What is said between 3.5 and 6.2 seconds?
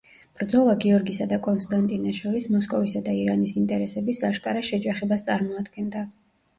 ინტერესების აშკარა შეჯახებას წარმოადგენდა.